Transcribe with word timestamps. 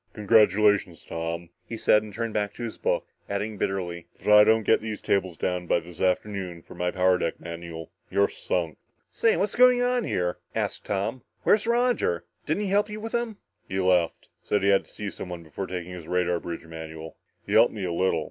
"Congratulations, 0.13 1.05
Tom," 1.05 1.49
he 1.69 1.77
said, 1.77 2.01
and 2.01 2.11
turned 2.11 2.33
back 2.33 2.55
to 2.55 2.63
his 2.63 2.79
book, 2.79 3.05
adding 3.29 3.55
bitterly, 3.59 4.07
"but 4.17 4.21
if 4.23 4.27
I 4.29 4.43
don't 4.43 4.63
get 4.63 4.81
these 4.81 4.99
tables 4.99 5.37
down 5.37 5.67
by 5.67 5.79
this 5.79 6.01
afternoon 6.01 6.63
for 6.63 6.73
my 6.73 6.89
power 6.89 7.19
deck 7.19 7.39
manual, 7.39 7.91
you're 8.09 8.27
sunk." 8.27 8.79
"Say 9.11 9.37
what's 9.37 9.53
going 9.53 9.83
on 9.83 10.03
here?" 10.03 10.39
asked 10.55 10.85
Tom. 10.85 11.21
"Where's 11.43 11.67
Roger? 11.67 12.25
Didn't 12.47 12.63
he 12.63 12.69
help 12.69 12.89
you 12.89 12.99
with 12.99 13.11
them?" 13.11 13.37
"He 13.69 13.79
left. 13.79 14.27
Said 14.41 14.63
he 14.63 14.69
had 14.69 14.85
to 14.85 14.91
see 14.91 15.11
someone 15.11 15.43
before 15.43 15.67
taking 15.67 15.91
his 15.93 16.07
radar 16.07 16.39
bridge 16.39 16.65
manual. 16.65 17.15
He 17.45 17.53
helped 17.53 17.71
me 17.71 17.83
a 17.85 17.93
little. 17.93 18.19